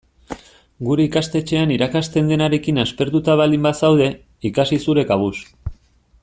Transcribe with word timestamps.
Gure 0.87 1.03
ikastetxean 1.09 1.73
irakasten 1.75 2.31
denarekin 2.33 2.85
aspertuta 2.85 3.37
baldin 3.43 3.69
bazaude, 3.69 4.09
ikasi 4.53 4.81
zure 4.89 5.05
kabuz. 5.13 5.35